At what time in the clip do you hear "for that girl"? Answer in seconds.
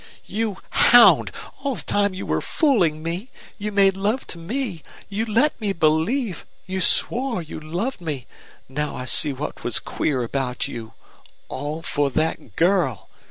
11.83-13.09